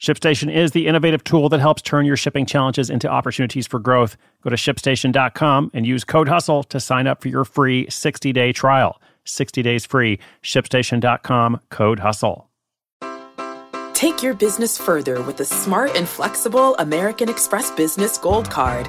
ShipStation 0.00 0.54
is 0.54 0.70
the 0.70 0.86
innovative 0.86 1.24
tool 1.24 1.48
that 1.48 1.60
helps 1.60 1.82
turn 1.82 2.06
your 2.06 2.16
shipping 2.16 2.46
challenges 2.46 2.88
into 2.88 3.08
opportunities 3.08 3.66
for 3.66 3.80
growth. 3.80 4.16
Go 4.42 4.50
to 4.50 4.56
shipstation.com 4.56 5.72
and 5.74 5.86
use 5.86 6.04
code 6.04 6.28
HUSTLE 6.28 6.64
to 6.64 6.78
sign 6.78 7.06
up 7.08 7.20
for 7.20 7.28
your 7.28 7.44
free 7.44 7.88
60 7.90 8.32
day 8.32 8.52
trial. 8.52 9.00
60 9.24 9.62
days 9.62 9.84
free. 9.84 10.20
ShipStation.com, 10.42 11.60
code 11.70 11.98
HUSTLE. 11.98 12.48
Take 13.92 14.22
your 14.22 14.34
business 14.34 14.78
further 14.78 15.20
with 15.22 15.38
the 15.38 15.44
smart 15.44 15.96
and 15.96 16.08
flexible 16.08 16.76
American 16.76 17.28
Express 17.28 17.72
Business 17.72 18.16
Gold 18.16 18.48
Card. 18.48 18.88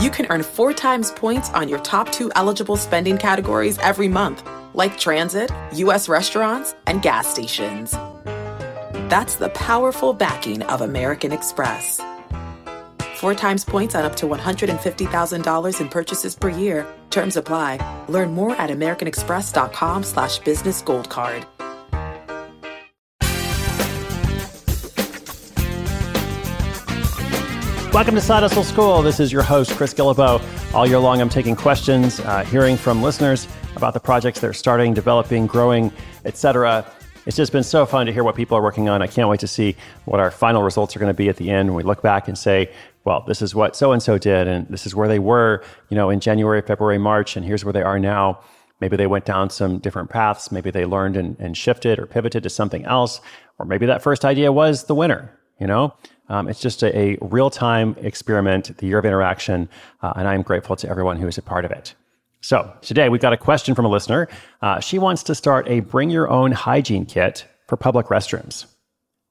You 0.00 0.08
can 0.08 0.26
earn 0.30 0.42
four 0.42 0.72
times 0.72 1.10
points 1.10 1.50
on 1.50 1.68
your 1.68 1.78
top 1.80 2.10
two 2.10 2.32
eligible 2.34 2.78
spending 2.78 3.18
categories 3.18 3.78
every 3.80 4.08
month, 4.08 4.48
like 4.72 4.98
transit, 4.98 5.50
U.S. 5.74 6.08
restaurants, 6.08 6.74
and 6.86 7.02
gas 7.02 7.28
stations. 7.28 7.94
That's 9.12 9.34
the 9.34 9.50
powerful 9.50 10.14
backing 10.14 10.62
of 10.62 10.80
American 10.80 11.32
Express. 11.32 12.00
Four 13.16 13.34
times 13.34 13.62
points 13.62 13.94
on 13.94 14.06
up 14.06 14.16
to 14.16 14.26
$150,000 14.26 15.80
in 15.82 15.88
purchases 15.90 16.34
per 16.34 16.48
year. 16.48 16.86
Terms 17.10 17.36
apply. 17.36 17.76
Learn 18.08 18.32
more 18.32 18.56
at 18.56 18.70
americanexpress.com 18.70 20.04
slash 20.04 20.38
business 20.38 20.80
gold 20.80 21.10
card. 21.10 21.44
Welcome 27.92 28.14
to 28.14 28.22
Side 28.22 28.44
Hustle 28.44 28.64
School. 28.64 29.02
This 29.02 29.20
is 29.20 29.30
your 29.30 29.42
host, 29.42 29.72
Chris 29.72 29.92
Guillebeau. 29.92 30.40
All 30.72 30.86
year 30.86 30.98
long, 30.98 31.20
I'm 31.20 31.28
taking 31.28 31.54
questions, 31.54 32.18
uh, 32.20 32.44
hearing 32.44 32.78
from 32.78 33.02
listeners 33.02 33.46
about 33.76 33.92
the 33.92 34.00
projects 34.00 34.40
they're 34.40 34.54
starting, 34.54 34.94
developing, 34.94 35.46
growing, 35.46 35.92
etc. 36.24 36.90
It's 37.24 37.36
just 37.36 37.52
been 37.52 37.62
so 37.62 37.86
fun 37.86 38.06
to 38.06 38.12
hear 38.12 38.24
what 38.24 38.34
people 38.34 38.58
are 38.58 38.62
working 38.62 38.88
on. 38.88 39.00
I 39.00 39.06
can't 39.06 39.28
wait 39.28 39.40
to 39.40 39.46
see 39.46 39.76
what 40.06 40.18
our 40.18 40.32
final 40.32 40.62
results 40.62 40.96
are 40.96 40.98
going 40.98 41.10
to 41.10 41.14
be 41.14 41.28
at 41.28 41.36
the 41.36 41.50
end 41.50 41.68
when 41.68 41.76
we 41.76 41.84
look 41.84 42.02
back 42.02 42.26
and 42.26 42.36
say, 42.36 42.70
well, 43.04 43.24
this 43.26 43.40
is 43.40 43.54
what 43.54 43.76
so 43.76 43.92
and 43.92 44.02
so 44.02 44.18
did, 44.18 44.48
and 44.48 44.66
this 44.68 44.86
is 44.86 44.94
where 44.94 45.06
they 45.06 45.20
were, 45.20 45.62
you 45.88 45.96
know, 45.96 46.10
in 46.10 46.18
January, 46.18 46.62
February, 46.62 46.98
March, 46.98 47.36
and 47.36 47.46
here's 47.46 47.64
where 47.64 47.72
they 47.72 47.82
are 47.82 47.98
now. 47.98 48.40
Maybe 48.80 48.96
they 48.96 49.06
went 49.06 49.24
down 49.24 49.50
some 49.50 49.78
different 49.78 50.10
paths. 50.10 50.50
Maybe 50.50 50.72
they 50.72 50.84
learned 50.84 51.16
and, 51.16 51.36
and 51.38 51.56
shifted 51.56 52.00
or 52.00 52.06
pivoted 52.06 52.42
to 52.42 52.50
something 52.50 52.84
else, 52.86 53.20
or 53.58 53.66
maybe 53.66 53.86
that 53.86 54.02
first 54.02 54.24
idea 54.24 54.50
was 54.50 54.84
the 54.84 54.94
winner. 54.94 55.38
You 55.60 55.68
know, 55.68 55.94
um, 56.28 56.48
it's 56.48 56.60
just 56.60 56.82
a, 56.82 56.98
a 56.98 57.18
real 57.20 57.50
time 57.50 57.94
experiment, 58.00 58.76
the 58.78 58.86
year 58.86 58.98
of 58.98 59.04
interaction, 59.04 59.68
uh, 60.02 60.12
and 60.16 60.26
I'm 60.26 60.42
grateful 60.42 60.74
to 60.74 60.88
everyone 60.88 61.18
who 61.18 61.28
is 61.28 61.38
a 61.38 61.42
part 61.42 61.64
of 61.64 61.70
it. 61.70 61.94
So 62.42 62.76
today 62.82 63.08
we've 63.08 63.20
got 63.20 63.32
a 63.32 63.36
question 63.36 63.74
from 63.74 63.84
a 63.84 63.88
listener. 63.88 64.28
Uh, 64.60 64.80
she 64.80 64.98
wants 64.98 65.22
to 65.24 65.34
start 65.34 65.68
a 65.68 65.80
bring 65.80 66.10
your 66.10 66.28
own 66.28 66.50
hygiene 66.50 67.06
kit 67.06 67.46
for 67.68 67.76
public 67.76 68.06
restrooms. 68.06 68.66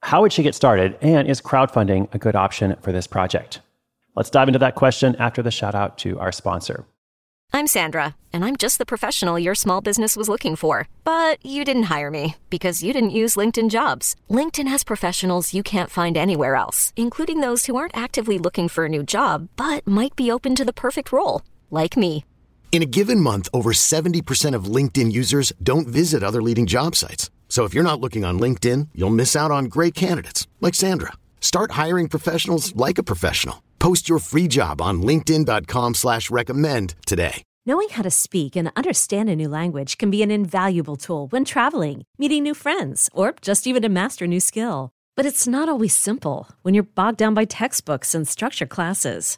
How 0.01 0.21
would 0.21 0.33
she 0.33 0.43
get 0.43 0.55
started? 0.55 0.97
And 1.01 1.27
is 1.27 1.41
crowdfunding 1.41 2.13
a 2.13 2.17
good 2.17 2.35
option 2.35 2.75
for 2.81 2.91
this 2.91 3.07
project? 3.07 3.59
Let's 4.15 4.29
dive 4.29 4.47
into 4.47 4.59
that 4.59 4.75
question 4.75 5.15
after 5.17 5.43
the 5.43 5.51
shout 5.51 5.75
out 5.75 5.97
to 5.99 6.19
our 6.19 6.31
sponsor. 6.31 6.85
I'm 7.53 7.67
Sandra, 7.67 8.15
and 8.31 8.45
I'm 8.45 8.55
just 8.55 8.77
the 8.77 8.85
professional 8.85 9.37
your 9.37 9.55
small 9.55 9.81
business 9.81 10.15
was 10.15 10.29
looking 10.29 10.55
for. 10.55 10.87
But 11.03 11.45
you 11.45 11.65
didn't 11.65 11.91
hire 11.91 12.09
me 12.09 12.37
because 12.49 12.81
you 12.81 12.93
didn't 12.93 13.09
use 13.09 13.35
LinkedIn 13.35 13.69
jobs. 13.69 14.15
LinkedIn 14.29 14.69
has 14.69 14.85
professionals 14.85 15.53
you 15.53 15.63
can't 15.63 15.89
find 15.89 16.15
anywhere 16.15 16.55
else, 16.55 16.93
including 16.95 17.41
those 17.41 17.65
who 17.65 17.75
aren't 17.75 17.95
actively 17.95 18.37
looking 18.37 18.69
for 18.69 18.85
a 18.85 18.89
new 18.89 19.03
job 19.03 19.49
but 19.57 19.85
might 19.85 20.15
be 20.15 20.31
open 20.31 20.55
to 20.55 20.65
the 20.65 20.73
perfect 20.73 21.11
role, 21.11 21.41
like 21.69 21.97
me. 21.97 22.23
In 22.71 22.81
a 22.81 22.85
given 22.85 23.19
month, 23.19 23.49
over 23.53 23.73
70% 23.73 24.55
of 24.55 24.75
LinkedIn 24.75 25.11
users 25.11 25.51
don't 25.61 25.89
visit 25.89 26.23
other 26.23 26.41
leading 26.41 26.65
job 26.67 26.95
sites. 26.95 27.29
So 27.49 27.65
if 27.65 27.73
you're 27.73 27.83
not 27.83 27.99
looking 27.99 28.23
on 28.23 28.39
LinkedIn, 28.39 28.87
you'll 28.95 29.09
miss 29.09 29.35
out 29.35 29.51
on 29.51 29.65
great 29.65 29.93
candidates 29.93 30.47
like 30.61 30.73
Sandra. 30.73 31.11
Start 31.41 31.71
hiring 31.71 32.07
professionals 32.07 32.73
like 32.75 32.97
a 32.97 33.03
professional. 33.03 33.61
Post 33.79 34.07
your 34.07 34.19
free 34.19 34.47
job 34.47 34.81
on 34.81 35.01
LinkedIn.com 35.01 35.95
slash 35.95 36.31
recommend 36.31 36.95
today. 37.05 37.43
Knowing 37.65 37.89
how 37.89 38.03
to 38.03 38.09
speak 38.09 38.55
and 38.55 38.71
understand 38.75 39.29
a 39.29 39.35
new 39.35 39.49
language 39.49 39.97
can 39.97 40.09
be 40.09 40.23
an 40.23 40.31
invaluable 40.31 40.95
tool 40.95 41.27
when 41.27 41.45
traveling, 41.45 42.03
meeting 42.17 42.41
new 42.41 42.55
friends, 42.55 43.09
or 43.13 43.35
just 43.41 43.67
even 43.67 43.81
to 43.81 43.89
master 43.89 44.25
a 44.25 44.27
new 44.27 44.39
skill. 44.39 44.91
But 45.15 45.25
it's 45.25 45.45
not 45.45 45.67
always 45.67 45.95
simple 45.95 46.47
when 46.61 46.73
you're 46.73 46.83
bogged 46.95 47.17
down 47.17 47.33
by 47.33 47.45
textbooks 47.45 48.15
and 48.15 48.27
structure 48.27 48.65
classes. 48.65 49.37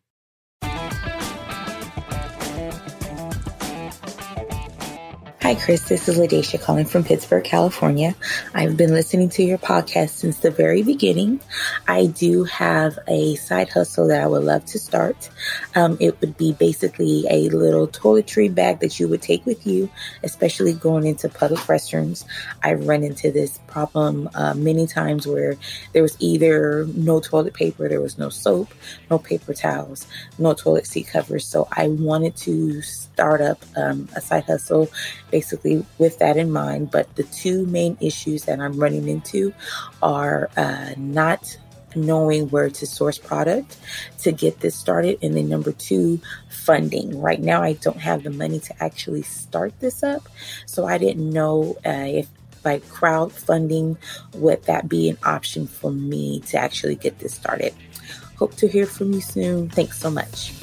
Hi, 5.51 5.59
Chris. 5.59 5.81
This 5.81 6.07
is 6.07 6.17
LaDacia 6.17 6.61
calling 6.61 6.85
from 6.85 7.03
Pittsburg, 7.03 7.43
California. 7.43 8.15
I've 8.53 8.77
been 8.77 8.93
listening 8.93 9.27
to 9.31 9.43
your 9.43 9.57
podcast 9.57 10.11
since 10.11 10.37
the 10.37 10.49
very 10.49 10.81
beginning. 10.81 11.41
I 11.89 12.05
do 12.05 12.45
have 12.45 12.97
a 13.05 13.35
side 13.35 13.67
hustle 13.67 14.07
that 14.07 14.21
I 14.21 14.27
would 14.27 14.45
love 14.45 14.63
to 14.67 14.79
start. 14.79 15.29
Um, 15.75 15.97
it 15.99 16.21
would 16.21 16.37
be 16.37 16.53
basically 16.53 17.25
a 17.29 17.49
little 17.49 17.85
toiletry 17.85 18.55
bag 18.55 18.79
that 18.79 18.97
you 18.97 19.09
would 19.09 19.21
take 19.21 19.45
with 19.45 19.67
you, 19.67 19.89
especially 20.23 20.71
going 20.71 21.05
into 21.05 21.27
public 21.27 21.59
restrooms. 21.61 22.23
I've 22.63 22.87
run 22.87 23.03
into 23.03 23.29
this 23.29 23.59
problem 23.67 24.29
uh, 24.33 24.53
many 24.53 24.87
times 24.87 25.27
where 25.27 25.57
there 25.91 26.01
was 26.01 26.15
either 26.21 26.85
no 26.95 27.19
toilet 27.19 27.53
paper, 27.53 27.89
there 27.89 27.99
was 27.99 28.17
no 28.17 28.29
soap, 28.29 28.73
no 29.09 29.19
paper 29.19 29.53
towels, 29.53 30.07
no 30.39 30.53
toilet 30.53 30.87
seat 30.87 31.07
covers. 31.07 31.45
So 31.45 31.67
I 31.73 31.89
wanted 31.89 32.37
to 32.37 32.81
start 32.83 33.41
up 33.41 33.61
um, 33.75 34.07
a 34.15 34.21
side 34.21 34.45
hustle 34.45 34.89
basically 35.41 35.83
with 35.97 36.19
that 36.19 36.37
in 36.37 36.51
mind. 36.51 36.91
But 36.91 37.15
the 37.15 37.23
two 37.23 37.65
main 37.65 37.97
issues 37.99 38.45
that 38.45 38.59
I'm 38.59 38.79
running 38.79 39.07
into 39.07 39.53
are 40.03 40.51
uh, 40.55 40.91
not 40.97 41.57
knowing 41.95 42.47
where 42.49 42.69
to 42.69 42.85
source 42.85 43.17
product 43.17 43.77
to 44.19 44.31
get 44.31 44.59
this 44.59 44.75
started. 44.75 45.17
And 45.23 45.35
then 45.35 45.49
number 45.49 45.71
two, 45.71 46.21
funding. 46.49 47.19
Right 47.19 47.41
now, 47.41 47.63
I 47.63 47.73
don't 47.73 47.99
have 47.99 48.21
the 48.21 48.29
money 48.29 48.59
to 48.59 48.83
actually 48.83 49.23
start 49.23 49.73
this 49.79 50.03
up. 50.03 50.29
So 50.67 50.85
I 50.85 50.99
didn't 50.99 51.27
know 51.33 51.75
uh, 51.83 52.21
if 52.21 52.27
by 52.61 52.77
crowdfunding 52.77 53.97
would 54.35 54.61
that 54.65 54.87
be 54.87 55.09
an 55.09 55.17
option 55.25 55.65
for 55.65 55.91
me 55.91 56.41
to 56.41 56.57
actually 56.59 56.95
get 56.95 57.17
this 57.17 57.33
started. 57.33 57.73
Hope 58.37 58.53
to 58.57 58.67
hear 58.67 58.85
from 58.85 59.11
you 59.13 59.21
soon. 59.21 59.69
Thanks 59.69 59.97
so 59.99 60.11
much. 60.11 60.53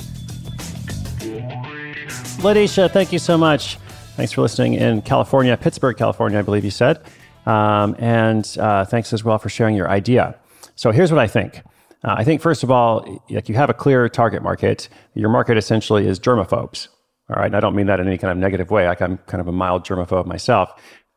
LaDacia, 2.39 2.89
thank 2.89 3.13
you 3.13 3.19
so 3.19 3.37
much. 3.37 3.77
Thanks 4.19 4.33
for 4.33 4.43
listening 4.43 4.75
in 4.75 5.03
California, 5.03 5.57
Pittsburg, 5.57 5.97
California, 5.97 6.41
I 6.41 6.43
believe 6.43 6.65
you 6.65 6.73
said. 6.73 7.01
Um, 7.47 7.95
and 8.01 8.45
uh, 8.59 8.85
thanks 8.85 9.13
as 9.13 9.23
well 9.23 9.39
for 9.39 9.49
sharing 9.49 9.77
your 9.77 9.89
idea. 9.89 10.35
So 10.75 10.91
here's 10.91 11.13
what 11.13 11.21
I 11.21 11.29
think. 11.29 11.63
Uh, 12.03 12.17
I 12.19 12.25
think, 12.25 12.41
first 12.41 12.65
of 12.65 12.71
all, 12.73 13.23
like 13.31 13.49
you 13.49 13.55
have 13.55 13.71
a 13.71 13.75
clear 13.75 14.09
target 14.09 14.43
market. 14.43 14.89
Your 15.15 15.29
market 15.29 15.57
essentially 15.57 16.05
is 16.09 16.19
germaphobes. 16.19 16.89
All 17.31 17.37
right. 17.37 17.47
And 17.47 17.55
I 17.55 17.61
don't 17.61 17.77
mean 17.77 17.87
that 17.87 18.01
in 18.01 18.09
any 18.09 18.19
kind 18.19 18.33
of 18.33 18.39
negative 18.39 18.73
way. 18.73 18.89
Like 18.89 19.01
I'm 19.01 19.19
kind 19.29 19.41
of 19.41 19.47
a 19.47 19.53
mild 19.53 19.85
germaphobe 19.85 20.27
myself. 20.27 20.73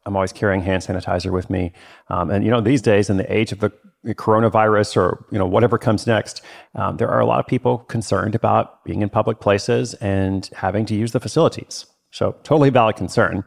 I'm 0.06 0.16
always 0.16 0.32
carrying 0.32 0.62
hand 0.62 0.84
sanitizer 0.84 1.32
with 1.32 1.50
me. 1.50 1.74
Um, 2.10 2.30
and, 2.30 2.46
you 2.46 2.52
know, 2.52 2.62
these 2.62 2.84
days, 2.84 3.10
in 3.10 3.18
the 3.18 3.36
age 3.36 3.52
of 3.52 3.62
the 3.62 3.74
coronavirus 4.10 4.96
or 4.98 5.26
you 5.32 5.40
know 5.40 5.48
whatever 5.48 5.80
comes 5.80 6.06
next, 6.06 6.44
um, 6.76 6.98
there 6.98 7.10
are 7.10 7.20
a 7.20 7.26
lot 7.26 7.40
of 7.40 7.48
people 7.48 7.80
concerned 7.80 8.36
about 8.36 8.84
being 8.84 9.02
in 9.02 9.10
public 9.10 9.40
places 9.40 9.96
and 9.96 10.52
having 10.56 10.86
to 10.86 10.94
use 10.94 11.14
the 11.14 11.20
facilities. 11.20 11.88
So 12.12 12.36
totally 12.44 12.70
valid 12.70 12.96
concern. 12.96 13.44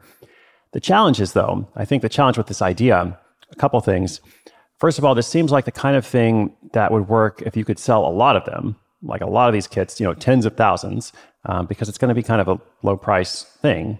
The 0.72 0.80
challenge 0.80 1.20
is 1.20 1.32
though, 1.32 1.68
I 1.76 1.84
think 1.84 2.02
the 2.02 2.08
challenge 2.08 2.36
with 2.36 2.48
this 2.48 2.62
idea, 2.62 3.18
a 3.50 3.56
couple 3.56 3.80
things. 3.80 4.20
First 4.78 4.98
of 4.98 5.04
all, 5.04 5.14
this 5.14 5.28
seems 5.28 5.52
like 5.52 5.66
the 5.66 5.72
kind 5.72 5.96
of 5.96 6.04
thing 6.04 6.56
that 6.72 6.90
would 6.90 7.08
work 7.08 7.42
if 7.42 7.56
you 7.56 7.64
could 7.64 7.78
sell 7.78 8.04
a 8.06 8.10
lot 8.10 8.36
of 8.36 8.44
them, 8.44 8.76
like 9.02 9.20
a 9.20 9.26
lot 9.26 9.48
of 9.48 9.52
these 9.52 9.68
kits, 9.68 10.00
you 10.00 10.06
know, 10.06 10.14
tens 10.14 10.44
of 10.44 10.56
thousands, 10.56 11.12
um, 11.44 11.66
because 11.66 11.88
it's 11.88 11.98
going 11.98 12.08
to 12.08 12.14
be 12.14 12.22
kind 12.22 12.40
of 12.40 12.48
a 12.48 12.60
low 12.82 12.96
price 12.96 13.42
thing. 13.42 13.98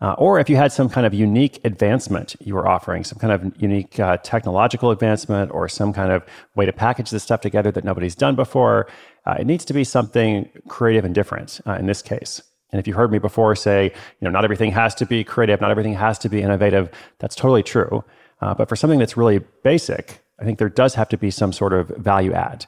Uh, 0.00 0.16
or 0.18 0.40
if 0.40 0.50
you 0.50 0.56
had 0.56 0.72
some 0.72 0.88
kind 0.88 1.06
of 1.06 1.14
unique 1.14 1.60
advancement 1.64 2.34
you 2.40 2.54
were 2.54 2.66
offering, 2.66 3.04
some 3.04 3.20
kind 3.20 3.32
of 3.32 3.62
unique 3.62 4.00
uh, 4.00 4.16
technological 4.16 4.90
advancement 4.90 5.52
or 5.52 5.68
some 5.68 5.92
kind 5.92 6.10
of 6.10 6.24
way 6.56 6.66
to 6.66 6.72
package 6.72 7.10
this 7.10 7.22
stuff 7.22 7.40
together 7.40 7.70
that 7.70 7.84
nobody's 7.84 8.16
done 8.16 8.34
before, 8.34 8.88
uh, 9.26 9.36
it 9.38 9.46
needs 9.46 9.64
to 9.64 9.72
be 9.72 9.84
something 9.84 10.50
creative 10.66 11.04
and 11.04 11.14
different 11.14 11.60
uh, 11.68 11.74
in 11.74 11.86
this 11.86 12.02
case. 12.02 12.42
And 12.72 12.80
if 12.80 12.86
you 12.88 12.94
heard 12.94 13.12
me 13.12 13.18
before 13.18 13.54
say, 13.54 13.84
you 13.84 14.24
know, 14.24 14.30
not 14.30 14.44
everything 14.44 14.72
has 14.72 14.94
to 14.96 15.06
be 15.06 15.22
creative, 15.22 15.60
not 15.60 15.70
everything 15.70 15.94
has 15.94 16.18
to 16.20 16.28
be 16.28 16.40
innovative, 16.42 16.90
that's 17.18 17.36
totally 17.36 17.62
true. 17.62 18.02
Uh, 18.40 18.54
but 18.54 18.68
for 18.68 18.76
something 18.76 18.98
that's 18.98 19.16
really 19.16 19.38
basic, 19.62 20.24
I 20.40 20.44
think 20.44 20.58
there 20.58 20.68
does 20.68 20.94
have 20.94 21.08
to 21.10 21.18
be 21.18 21.30
some 21.30 21.52
sort 21.52 21.72
of 21.72 21.88
value 21.88 22.32
add. 22.32 22.66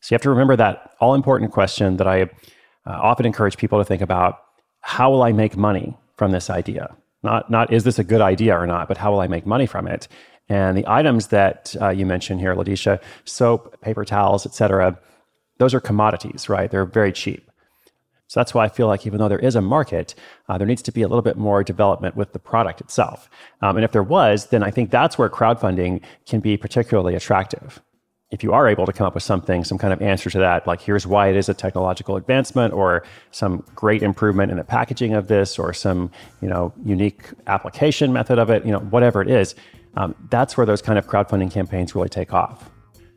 So 0.00 0.12
you 0.12 0.16
have 0.16 0.22
to 0.22 0.30
remember 0.30 0.56
that 0.56 0.94
all 1.00 1.14
important 1.14 1.52
question 1.52 1.98
that 1.98 2.08
I 2.08 2.22
uh, 2.22 2.28
often 2.86 3.26
encourage 3.26 3.56
people 3.56 3.78
to 3.78 3.84
think 3.84 4.02
about 4.02 4.40
how 4.80 5.10
will 5.10 5.22
I 5.22 5.32
make 5.32 5.56
money 5.56 5.96
from 6.16 6.32
this 6.32 6.50
idea. 6.50 6.96
Not, 7.22 7.50
not 7.50 7.72
is 7.72 7.84
this 7.84 8.00
a 8.00 8.04
good 8.04 8.20
idea 8.20 8.58
or 8.58 8.66
not, 8.66 8.88
but 8.88 8.96
how 8.96 9.12
will 9.12 9.20
I 9.20 9.28
make 9.28 9.46
money 9.46 9.66
from 9.66 9.86
it? 9.86 10.08
And 10.48 10.76
the 10.76 10.84
items 10.88 11.28
that 11.28 11.76
uh, 11.80 11.90
you 11.90 12.04
mentioned 12.04 12.40
here, 12.40 12.54
Ladisha, 12.54 13.00
soap, 13.24 13.80
paper 13.80 14.04
towels, 14.04 14.44
etc., 14.44 14.98
those 15.58 15.74
are 15.74 15.80
commodities, 15.80 16.48
right? 16.48 16.68
They're 16.68 16.84
very 16.84 17.12
cheap. 17.12 17.48
So 18.32 18.40
that's 18.40 18.54
why 18.54 18.64
I 18.64 18.70
feel 18.70 18.86
like 18.86 19.06
even 19.06 19.18
though 19.18 19.28
there 19.28 19.38
is 19.38 19.56
a 19.56 19.60
market, 19.60 20.14
uh, 20.48 20.56
there 20.56 20.66
needs 20.66 20.80
to 20.80 20.90
be 20.90 21.02
a 21.02 21.06
little 21.06 21.20
bit 21.20 21.36
more 21.36 21.62
development 21.62 22.16
with 22.16 22.32
the 22.32 22.38
product 22.38 22.80
itself. 22.80 23.28
Um, 23.60 23.76
and 23.76 23.84
if 23.84 23.92
there 23.92 24.02
was, 24.02 24.46
then 24.46 24.62
I 24.62 24.70
think 24.70 24.90
that's 24.90 25.18
where 25.18 25.28
crowdfunding 25.28 26.00
can 26.24 26.40
be 26.40 26.56
particularly 26.56 27.14
attractive 27.14 27.82
if 28.30 28.42
you 28.42 28.54
are 28.54 28.66
able 28.66 28.86
to 28.86 28.92
come 28.94 29.06
up 29.06 29.12
with 29.12 29.22
something, 29.22 29.62
some 29.62 29.76
kind 29.76 29.92
of 29.92 30.00
answer 30.00 30.30
to 30.30 30.38
that, 30.38 30.66
like 30.66 30.80
here's 30.80 31.06
why 31.06 31.28
it 31.28 31.36
is 31.36 31.50
a 31.50 31.54
technological 31.54 32.16
advancement, 32.16 32.72
or 32.72 33.04
some 33.30 33.62
great 33.74 34.02
improvement 34.02 34.50
in 34.50 34.56
the 34.56 34.64
packaging 34.64 35.12
of 35.12 35.28
this, 35.28 35.58
or 35.58 35.74
some 35.74 36.10
you 36.40 36.48
know 36.48 36.72
unique 36.82 37.24
application 37.46 38.10
method 38.10 38.38
of 38.38 38.48
it, 38.48 38.64
you 38.64 38.72
know 38.72 38.78
whatever 38.78 39.20
it 39.20 39.28
is, 39.28 39.54
um, 39.98 40.14
that's 40.30 40.56
where 40.56 40.64
those 40.64 40.80
kind 40.80 40.98
of 40.98 41.06
crowdfunding 41.06 41.52
campaigns 41.52 41.94
really 41.94 42.08
take 42.08 42.32
off. 42.32 42.70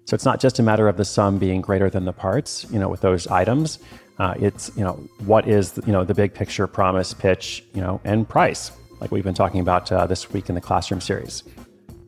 So 0.03 0.13
it's 0.13 0.25
not 0.25 0.41
just 0.41 0.59
a 0.59 0.63
matter 0.63 0.89
of 0.89 0.97
the 0.97 1.05
sum 1.05 1.39
being 1.39 1.61
greater 1.61 1.89
than 1.89 2.03
the 2.03 2.13
parts, 2.13 2.65
you 2.69 2.77
know, 2.77 2.89
with 2.89 3.01
those 3.01 3.25
items. 3.27 3.79
Uh, 4.17 4.33
it's 4.37 4.71
you 4.77 4.83
know 4.83 4.93
what 5.25 5.47
is 5.47 5.79
you 5.85 5.91
know 5.91 6.03
the 6.03 6.13
big 6.13 6.33
picture, 6.33 6.67
promise, 6.67 7.13
pitch, 7.13 7.63
you 7.73 7.81
know, 7.81 7.99
and 8.03 8.27
price, 8.27 8.71
like 9.01 9.11
we've 9.11 9.23
been 9.23 9.33
talking 9.33 9.59
about 9.59 9.91
uh, 9.91 10.07
this 10.07 10.31
week 10.31 10.49
in 10.49 10.55
the 10.55 10.61
classroom 10.61 11.01
series. 11.01 11.43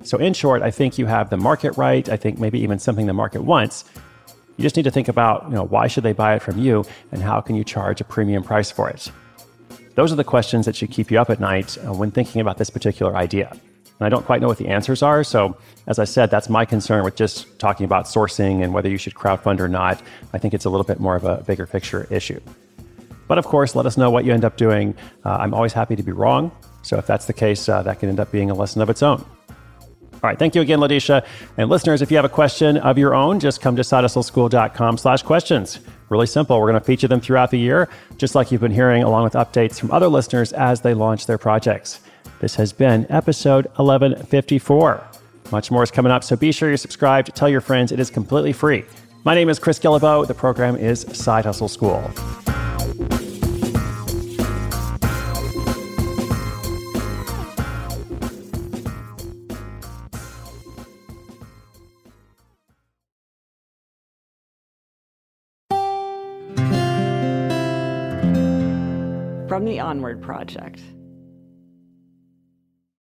So, 0.04 0.18
in 0.18 0.34
short, 0.34 0.62
I 0.62 0.72
think 0.72 0.98
you 0.98 1.06
have 1.06 1.30
the 1.30 1.38
market 1.38 1.76
right. 1.76 2.08
I 2.08 2.16
think 2.16 2.40
maybe 2.40 2.60
even 2.62 2.80
something 2.80 3.08
the 3.08 3.14
market 3.14 3.44
wants. 3.44 3.84
You 4.56 4.64
just 4.64 4.76
need 4.76 4.84
to 4.84 4.92
think 4.92 5.08
about, 5.08 5.44
you 5.50 5.56
know, 5.56 5.66
why 5.66 5.88
should 5.88 6.04
they 6.04 6.14
buy 6.14 6.36
it 6.36 6.42
from 6.42 6.58
you 6.58 6.86
and 7.12 7.22
how 7.22 7.42
can 7.42 7.56
you 7.56 7.64
charge 7.64 8.02
a 8.02 8.04
premium 8.04 8.42
price 8.42 8.72
for 8.72 8.90
it? 8.90 9.12
Those 9.96 10.12
are 10.12 10.16
the 10.16 10.24
questions 10.24 10.66
that 10.66 10.76
should 10.76 10.92
keep 10.92 11.12
you 11.12 11.20
up 11.20 11.30
at 11.30 11.40
night 11.40 11.78
uh, 11.80 11.94
when 11.94 12.12
thinking 12.12 12.40
about 12.40 12.58
this 12.58 12.70
particular 12.70 13.16
idea. 13.16 13.56
And 14.00 14.06
I 14.06 14.10
don't 14.10 14.26
quite 14.26 14.42
know 14.42 14.48
what 14.48 14.58
the 14.58 14.68
answers 14.68 15.02
are. 15.02 15.24
So, 15.24 15.58
as 15.88 16.00
I 16.00 16.04
said, 16.04 16.30
that's 16.30 16.50
my 16.50 16.66
concern 16.66 17.04
with 17.04 17.16
just 17.16 17.58
talking 17.60 17.86
about 17.86 18.06
sourcing 18.06 18.64
and 18.64 18.74
whether 18.74 18.90
you 18.90 18.98
should 18.98 19.16
crowdfund 19.16 19.60
or 19.60 19.68
not. 19.68 20.02
I 20.34 20.38
think 20.38 20.54
it's 20.54 20.66
a 20.66 20.70
little 20.70 20.86
bit 20.86 21.00
more 21.00 21.16
of 21.16 21.24
a 21.24 21.44
bigger 21.44 21.66
picture 21.66 22.08
issue. 22.12 22.40
But 23.28 23.38
of 23.38 23.46
course, 23.46 23.76
let 23.76 23.86
us 23.86 23.98
know 23.98 24.10
what 24.10 24.24
you 24.24 24.34
end 24.34 24.46
up 24.46 24.56
doing. 24.56 24.96
Uh, 25.26 25.32
I'm 25.32 25.54
always 25.54 25.74
happy 25.74 25.96
to 25.96 26.04
be 26.04 26.12
wrong. 26.12 26.52
So, 26.84 26.98
if 26.98 27.08
that's 27.08 27.26
the 27.26 27.34
case, 27.34 27.68
uh, 27.68 27.82
that 27.84 28.00
can 28.00 28.10
end 28.10 28.20
up 28.20 28.32
being 28.32 28.52
a 28.52 28.54
lesson 28.54 28.82
of 28.82 28.90
its 28.90 29.02
own. 29.02 29.26
All 30.24 30.32
right. 30.32 30.40
Thank 30.40 30.56
you 30.56 30.62
again, 30.62 30.80
Ladisha. 30.80 31.24
And 31.58 31.70
listeners, 31.70 32.02
if 32.02 32.10
you 32.10 32.18
have 32.18 32.26
a 32.26 32.30
question 32.30 32.78
of 32.78 32.98
your 32.98 33.14
own, 33.14 33.40
just 33.40 33.62
come 33.62 33.76
to 33.76 33.84
sidehustleschool.com 33.84 34.98
slash 34.98 35.22
questions. 35.22 35.80
Really 36.10 36.26
simple. 36.26 36.60
We're 36.60 36.72
going 36.72 36.82
to 36.82 36.86
feature 36.86 37.08
them 37.08 37.22
throughout 37.22 37.52
the 37.52 37.60
year, 37.60 37.88
just 38.18 38.34
like 38.34 38.52
you've 38.52 38.62
been 38.62 38.72
hearing, 38.72 39.04
along 39.04 39.26
with 39.26 39.34
updates 39.34 39.80
from 39.80 39.92
other 39.92 40.08
listeners 40.08 40.54
as 40.54 40.82
they 40.82 40.96
launch 40.96 41.28
their 41.28 41.38
projects. 41.38 42.00
This 42.40 42.56
has 42.56 42.72
been 42.72 43.08
episode 43.10 43.66
1154. 43.78 45.04
Much 45.52 45.72
more 45.72 45.82
is 45.82 45.90
coming 45.90 46.12
up, 46.12 46.24
so 46.24 46.36
be 46.36 46.52
sure 46.52 46.70
you're 46.70 46.78
subscribed. 46.78 47.34
Tell 47.36 47.50
your 47.50 47.62
friends 47.62 47.92
it 47.92 48.00
is 48.00 48.12
completely 48.12 48.54
free. 48.54 48.86
My 49.24 49.34
name 49.34 49.50
is 49.50 49.58
Chris 49.58 49.80
Guillebeau. 49.80 50.28
The 50.28 50.36
program 50.36 50.76
is 50.76 51.02
Side 51.02 51.46
Hustle 51.46 51.68
School. 51.68 52.12
from 69.48 69.66
the 69.66 69.80
Onward 69.80 70.22
Project. 70.22 70.82